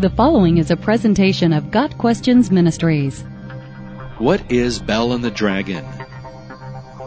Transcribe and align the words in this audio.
The 0.00 0.08
following 0.08 0.56
is 0.56 0.70
a 0.70 0.78
presentation 0.78 1.52
of 1.52 1.70
Got 1.70 1.98
Questions 1.98 2.50
Ministries. 2.50 3.20
What 4.16 4.50
is 4.50 4.78
Bel 4.78 5.12
and 5.12 5.22
the 5.22 5.30
Dragon? 5.30 5.84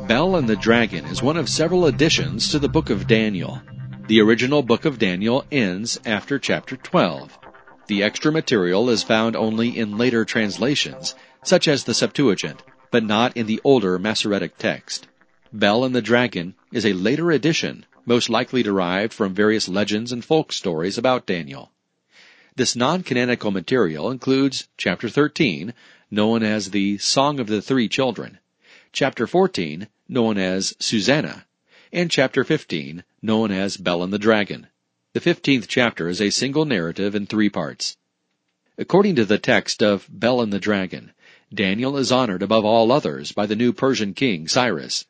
Bel 0.08 0.36
and 0.36 0.48
the 0.48 0.56
Dragon 0.56 1.04
is 1.06 1.24
one 1.24 1.36
of 1.36 1.50
several 1.50 1.88
additions 1.88 2.50
to 2.50 2.60
the 2.60 2.70
book 2.70 2.92
of 2.92 3.08
Daniel. 3.08 3.60
The 4.06 4.22
original 4.22 4.62
book 4.62 4.86
of 4.86 5.00
Daniel 5.00 5.44
ends 5.52 6.00
after 6.06 6.38
chapter 6.38 6.78
12. 6.78 7.36
The 7.88 8.04
extra 8.04 8.32
material 8.32 8.92
is 8.92 9.02
found 9.02 9.36
only 9.36 9.76
in 9.76 9.98
later 9.98 10.24
translations, 10.24 11.16
such 11.44 11.68
as 11.68 11.86
the 11.86 11.96
Septuagint, 11.96 12.62
but 12.92 13.04
not 13.04 13.36
in 13.36 13.48
the 13.48 13.60
older 13.64 13.98
Masoretic 13.98 14.60
text. 14.60 15.08
Bel 15.52 15.84
and 15.84 15.96
the 15.96 16.04
Dragon 16.04 16.54
is 16.72 16.86
a 16.86 16.94
later 16.94 17.32
addition, 17.32 17.88
most 18.06 18.30
likely 18.30 18.62
derived 18.62 19.14
from 19.14 19.34
various 19.34 19.68
legends 19.68 20.12
and 20.12 20.24
folk 20.24 20.54
stories 20.54 21.00
about 21.00 21.26
Daniel. 21.26 21.72
This 22.56 22.76
non-canonical 22.76 23.50
material 23.50 24.12
includes 24.12 24.68
chapter 24.78 25.10
13, 25.10 25.74
known 26.12 26.44
as 26.44 26.70
the 26.70 27.00
Song 27.00 27.40
of 27.40 27.48
the 27.48 27.64
Three 27.64 27.90
Children, 27.90 28.38
chapter 28.92 29.26
14, 29.26 29.88
known 30.08 30.38
as 30.38 30.76
Susanna, 30.78 31.48
and 31.92 32.12
chapter 32.12 32.44
15, 32.44 33.04
known 33.24 33.52
as 33.52 33.78
Bel 33.78 34.04
and 34.04 34.14
the 34.14 34.20
Dragon. 34.20 34.68
The 35.14 35.20
15th 35.20 35.66
chapter 35.68 36.08
is 36.08 36.22
a 36.22 36.30
single 36.30 36.66
narrative 36.66 37.16
in 37.16 37.26
three 37.26 37.50
parts. 37.50 37.98
According 38.78 39.16
to 39.16 39.26
the 39.26 39.40
text 39.40 39.82
of 39.82 40.08
Bel 40.08 40.40
and 40.40 40.54
the 40.54 40.60
Dragon, 40.60 41.12
Daniel 41.52 41.98
is 41.98 42.12
honored 42.12 42.44
above 42.44 42.66
all 42.66 42.92
others 42.92 43.32
by 43.32 43.48
the 43.48 43.56
new 43.56 43.74
Persian 43.74 44.14
king 44.14 44.48
Cyrus. 44.48 45.08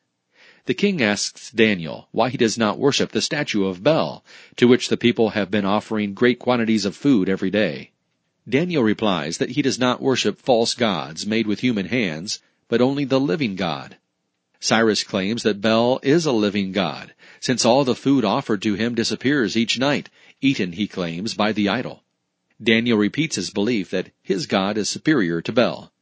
The 0.66 0.72
king 0.72 1.02
asks 1.02 1.50
Daniel 1.50 2.08
why 2.10 2.30
he 2.30 2.38
does 2.38 2.56
not 2.56 2.78
worship 2.78 3.12
the 3.12 3.20
statue 3.20 3.66
of 3.66 3.82
Bel, 3.82 4.24
to 4.56 4.66
which 4.66 4.88
the 4.88 4.96
people 4.96 5.30
have 5.30 5.50
been 5.50 5.66
offering 5.66 6.14
great 6.14 6.38
quantities 6.38 6.86
of 6.86 6.96
food 6.96 7.28
every 7.28 7.50
day. 7.50 7.90
Daniel 8.48 8.82
replies 8.82 9.36
that 9.36 9.50
he 9.50 9.62
does 9.62 9.78
not 9.78 10.00
worship 10.00 10.38
false 10.38 10.74
gods 10.74 11.26
made 11.26 11.46
with 11.46 11.60
human 11.60 11.86
hands, 11.86 12.40
but 12.68 12.80
only 12.80 13.04
the 13.04 13.20
living 13.20 13.56
God. 13.56 13.98
Cyrus 14.58 15.04
claims 15.04 15.42
that 15.42 15.60
Bel 15.60 16.00
is 16.02 16.24
a 16.24 16.32
living 16.32 16.72
God, 16.72 17.12
since 17.40 17.66
all 17.66 17.84
the 17.84 17.94
food 17.94 18.24
offered 18.24 18.62
to 18.62 18.72
him 18.72 18.94
disappears 18.94 19.58
each 19.58 19.78
night, 19.78 20.08
eaten, 20.40 20.72
he 20.72 20.86
claims, 20.86 21.34
by 21.34 21.52
the 21.52 21.68
idol. 21.68 22.02
Daniel 22.62 22.96
repeats 22.96 23.36
his 23.36 23.50
belief 23.50 23.90
that 23.90 24.12
his 24.22 24.46
God 24.46 24.78
is 24.78 24.88
superior 24.88 25.42
to 25.42 25.52
Bel. 25.52 25.92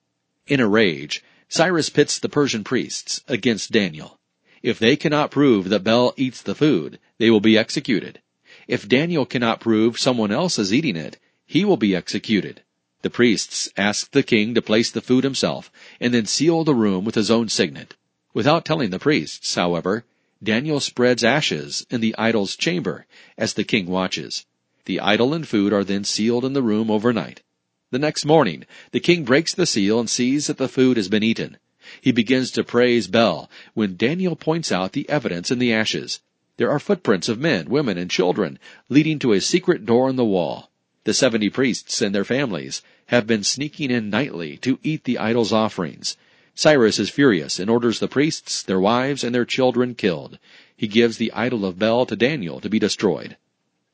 In 0.47 0.61
a 0.61 0.69
rage, 0.69 1.21
Cyrus 1.49 1.91
pits 1.91 2.21
the 2.21 2.29
Persian 2.29 2.63
priests 2.63 3.23
against 3.27 3.73
Daniel. 3.73 4.21
If 4.63 4.79
they 4.79 4.97
cannot 4.97 5.33
prove 5.33 5.69
that 5.71 5.83
Bel 5.83 6.15
eats 6.17 6.41
the 6.41 6.55
food, 6.55 7.01
they 7.19 7.31
will 7.31 7.41
be 7.41 7.59
executed. 7.59 8.21
If 8.69 8.89
Daniel 8.89 9.27
cannot 9.27 9.61
prove 9.61 9.99
someone 9.99 10.31
else 10.31 10.59
is 10.59 10.73
eating 10.73 10.97
it, 10.97 11.19
he 11.47 11.65
will 11.65 11.77
be 11.77 11.97
executed. 11.97 12.63
The 13.03 13.11
priests 13.11 13.69
ask 13.77 14.13
the 14.13 14.23
king 14.23 14.55
to 14.55 14.63
place 14.63 14.91
the 14.91 15.01
food 15.01 15.25
himself 15.25 15.73
and 16.01 16.15
then 16.15 16.27
seal 16.27 16.63
the 16.63 16.75
room 16.75 17.05
with 17.05 17.17
his 17.17 17.31
own 17.31 17.49
signet. 17.49 17.95
Without 18.33 18.65
telling 18.65 18.91
the 18.91 19.01
priests, 19.01 19.57
however, 19.57 20.05
Daniel 20.41 20.79
spreads 20.79 21.25
ashes 21.25 21.85
in 21.91 22.01
the 22.01 22.15
idol's 22.17 22.55
chamber 22.55 23.07
as 23.37 23.55
the 23.55 23.65
king 23.65 23.87
watches. 23.87 24.47
The 24.85 25.01
idol 25.01 25.35
and 25.35 25.47
food 25.47 25.73
are 25.73 25.85
then 25.85 26.05
sealed 26.05 26.45
in 26.45 26.53
the 26.53 26.63
room 26.63 26.91
overnight. 26.91 27.43
The 27.91 27.99
next 27.99 28.25
morning, 28.25 28.65
the 28.93 29.01
king 29.01 29.25
breaks 29.25 29.55
the 29.55 29.67
seal 29.67 29.99
and 29.99 30.09
sees 30.09 30.47
that 30.47 30.59
the 30.59 30.69
food 30.69 30.97
has 30.97 31.09
been 31.09 31.23
eaten. 31.23 31.59
He 32.01 32.13
begins 32.13 32.51
to 32.53 32.65
praise 32.65 33.07
Bel 33.07 33.51
when 33.75 33.97
Daniel 33.97 34.37
points 34.37 34.71
out 34.71 34.93
the 34.93 35.09
evidence 35.09 35.51
in 35.51 35.59
the 35.59 35.73
ashes. 35.73 36.21
There 36.57 36.71
are 36.71 36.79
footprints 36.79 37.29
of 37.29 37.41
men, 37.41 37.69
women, 37.69 37.99
and 37.99 38.11
children 38.11 38.59
leading 38.89 39.19
to 39.21 39.33
a 39.33 39.41
secret 39.41 39.85
door 39.85 40.09
in 40.09 40.17
the 40.17 40.25
wall. 40.25 40.71
The 41.05 41.15
seventy 41.15 41.51
priests 41.51 42.01
and 42.01 42.15
their 42.15 42.25
families 42.25 42.83
have 43.07 43.27
been 43.27 43.43
sneaking 43.43 43.91
in 43.91 44.11
nightly 44.11 44.57
to 44.59 44.79
eat 44.83 45.05
the 45.05 45.19
idol's 45.19 45.53
offerings. 45.53 46.17
Cyrus 46.55 46.99
is 46.99 47.11
furious 47.11 47.59
and 47.59 47.71
orders 47.71 47.99
the 47.99 48.07
priests, 48.07 48.63
their 48.63 48.79
wives, 48.79 49.25
and 49.25 49.35
their 49.35 49.45
children 49.45 49.95
killed. 49.95 50.39
He 50.77 50.87
gives 50.87 51.17
the 51.17 51.33
idol 51.33 51.65
of 51.65 51.79
Bel 51.79 52.07
to 52.07 52.15
Daniel 52.15 52.61
to 52.61 52.69
be 52.69 52.79
destroyed. 52.79 53.37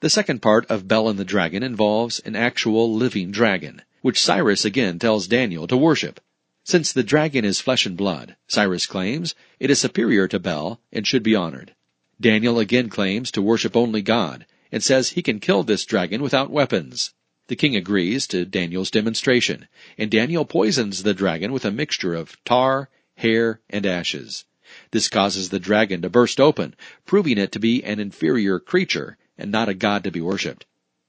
The 0.01 0.11
second 0.11 0.43
part 0.43 0.67
of 0.67 0.87
Bel 0.87 1.09
and 1.09 1.19
the 1.19 1.25
dragon 1.25 1.63
involves 1.63 2.19
an 2.21 2.37
actual 2.37 2.93
living 2.93 3.31
dragon, 3.31 3.83
which 4.03 4.21
Cyrus 4.21 4.65
again 4.65 4.99
tells 4.99 5.27
Daniel 5.27 5.67
to 5.67 5.77
worship. 5.77 6.21
Since 6.69 6.93
the 6.93 7.03
dragon 7.03 7.47
is 7.47 7.63
flesh 7.63 7.87
and 7.87 7.97
blood, 7.97 8.37
Cyrus 8.47 8.85
claims, 8.85 9.35
it 9.59 9.71
is 9.71 9.79
superior 9.79 10.29
to 10.29 10.39
Bel 10.39 10.83
and 10.93 11.07
should 11.07 11.23
be 11.23 11.35
honored. 11.35 11.75
Daniel 12.21 12.59
again 12.59 12.91
claims 12.91 13.31
to 13.31 13.41
worship 13.41 13.75
only 13.75 14.03
God 14.03 14.45
and 14.71 14.85
says 14.85 15.09
he 15.09 15.23
can 15.23 15.41
kill 15.41 15.63
this 15.63 15.87
dragon 15.87 16.21
without 16.21 16.51
weapons. 16.51 17.15
The 17.47 17.57
king 17.57 17.75
agrees 17.75 18.27
to 18.27 18.45
Daniel's 18.45 18.91
demonstration, 18.91 19.67
and 19.97 20.11
Daniel 20.11 20.45
poisons 20.45 21.05
the 21.05 21.15
dragon 21.15 21.53
with 21.53 21.65
a 21.65 21.71
mixture 21.71 22.15
of 22.15 22.37
tar, 22.45 22.91
hair, 23.17 23.63
and 23.71 23.87
ashes. 23.87 24.45
This 24.91 25.09
causes 25.09 25.49
the 25.49 25.59
dragon 25.59 26.03
to 26.03 26.11
burst 26.11 26.39
open, 26.39 26.77
proving 27.07 27.39
it 27.39 27.51
to 27.53 27.59
be 27.59 27.83
an 27.83 27.99
inferior 27.99 28.61
creature 28.61 29.17
and 29.39 29.51
not 29.51 29.71
a 29.71 29.75
god 29.75 30.05
to 30.05 30.11
be 30.11 30.21
worshipped. 30.21 30.67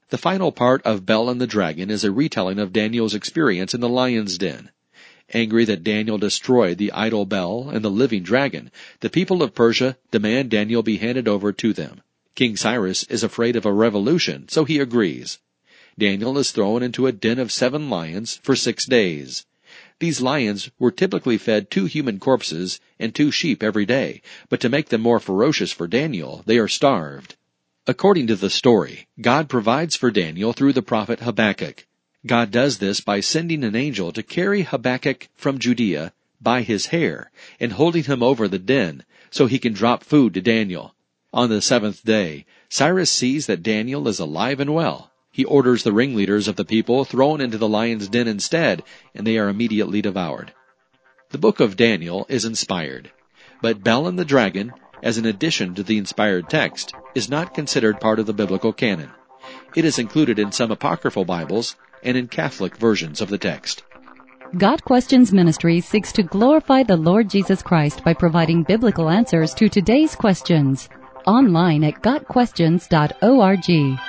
The 0.08 0.18
final 0.18 0.54
part 0.54 0.82
of 0.84 1.06
Bel 1.06 1.30
and 1.30 1.42
the 1.42 1.46
Dragon 1.46 1.92
is 1.92 2.06
a 2.06 2.14
retelling 2.14 2.60
of 2.60 2.72
Daniel's 2.72 3.14
experience 3.14 3.74
in 3.74 3.82
the 3.82 3.90
lion's 3.90 4.38
den. 4.38 4.72
Angry 5.34 5.64
that 5.66 5.84
Daniel 5.84 6.18
destroyed 6.18 6.78
the 6.78 6.92
idol 6.92 7.26
Bel 7.26 7.70
and 7.70 7.86
the 7.86 7.92
living 7.92 8.24
dragon, 8.24 8.72
the 9.02 9.10
people 9.10 9.44
of 9.44 9.54
Persia 9.54 9.98
demand 10.10 10.50
Daniel 10.50 10.82
be 10.82 10.98
handed 10.98 11.28
over 11.28 11.52
to 11.52 11.72
them. 11.72 12.02
King 12.34 12.58
Cyrus 12.58 13.04
is 13.04 13.22
afraid 13.22 13.56
of 13.56 13.66
a 13.66 13.74
revolution, 13.74 14.48
so 14.50 14.66
he 14.66 14.80
agrees. 14.80 15.40
Daniel 15.98 16.38
is 16.38 16.52
thrown 16.52 16.82
into 16.82 17.06
a 17.06 17.12
den 17.12 17.38
of 17.38 17.52
seven 17.52 17.90
lions 17.90 18.40
for 18.42 18.56
six 18.56 18.86
days. 18.86 19.46
These 20.00 20.22
lions 20.22 20.72
were 20.80 20.92
typically 20.92 21.38
fed 21.38 21.70
two 21.70 21.86
human 21.86 22.20
corpses 22.20 22.80
and 22.98 23.14
two 23.14 23.32
sheep 23.32 23.62
every 23.62 23.86
day, 23.86 24.22
but 24.48 24.62
to 24.62 24.70
make 24.70 24.90
them 24.90 25.02
more 25.02 25.20
ferocious 25.20 25.72
for 25.72 25.88
Daniel, 25.88 26.42
they 26.46 26.58
are 26.58 26.70
starved. 26.70 27.36
According 27.86 28.28
to 28.28 28.36
the 28.36 28.50
story, 28.50 29.08
God 29.20 29.50
provides 29.50 29.96
for 29.96 30.10
Daniel 30.10 30.54
through 30.54 30.74
the 30.74 30.82
prophet 30.82 31.20
Habakkuk. 31.20 31.86
God 32.30 32.52
does 32.52 32.78
this 32.78 33.02
by 33.02 33.22
sending 33.22 33.64
an 33.64 33.76
angel 33.76 34.12
to 34.12 34.22
carry 34.22 34.62
Habakkuk 34.62 35.30
from 35.36 35.58
Judea 35.58 36.14
by 36.40 36.62
his 36.62 36.86
hair 36.94 37.32
and 37.60 37.72
holding 37.72 38.04
him 38.04 38.22
over 38.22 38.48
the 38.48 38.60
den 38.60 39.04
so 39.32 39.48
he 39.48 39.58
can 39.58 39.74
drop 39.74 40.04
food 40.04 40.36
to 40.36 40.42
Daniel. 40.42 40.94
On 41.34 41.50
the 41.50 41.60
seventh 41.60 42.06
day, 42.06 42.46
Cyrus 42.70 43.10
sees 43.10 43.48
that 43.48 43.64
Daniel 43.64 44.08
is 44.08 44.20
alive 44.20 44.60
and 44.60 44.76
well. 44.76 45.12
He 45.32 45.44
orders 45.44 45.82
the 45.82 45.92
ringleaders 45.92 46.48
of 46.48 46.56
the 46.56 46.66
people 46.66 47.04
thrown 47.04 47.42
into 47.42 47.58
the 47.58 47.68
lion's 47.68 48.08
den 48.08 48.28
instead, 48.28 48.84
and 49.16 49.26
they 49.26 49.40
are 49.40 49.50
immediately 49.50 50.00
devoured. 50.00 50.54
The 51.32 51.40
book 51.40 51.60
of 51.60 51.76
Daniel 51.76 52.28
is 52.30 52.46
inspired, 52.46 53.10
but 53.60 53.84
Bel 53.84 54.06
and 54.06 54.20
the 54.20 54.24
dragon, 54.24 54.72
as 55.02 55.18
an 55.18 55.26
addition 55.26 55.74
to 55.74 55.82
the 55.82 55.98
inspired 55.98 56.48
text, 56.48 56.94
is 57.16 57.28
not 57.28 57.56
considered 57.56 58.00
part 58.00 58.20
of 58.20 58.28
the 58.28 58.34
biblical 58.34 58.72
canon. 58.72 59.10
It 59.76 59.84
is 59.84 59.98
included 59.98 60.38
in 60.38 60.52
some 60.52 60.70
apocryphal 60.70 61.26
Bibles 61.26 61.76
and 62.04 62.18
in 62.18 62.28
Catholic 62.28 62.78
versions 62.78 63.22
of 63.22 63.30
the 63.30 63.38
text. 63.38 63.84
Got 64.58 64.84
Questions 64.84 65.32
Ministry 65.32 65.80
seeks 65.80 66.12
to 66.14 66.24
glorify 66.24 66.82
the 66.82 66.98
Lord 66.98 67.30
Jesus 67.30 67.62
Christ 67.62 68.04
by 68.04 68.16
providing 68.16 68.64
biblical 68.64 69.10
answers 69.10 69.54
to 69.56 69.70
today's 69.70 70.16
questions. 70.16 70.90
Online 71.28 71.84
at 71.84 72.02
GotQuestions.org. 72.02 74.00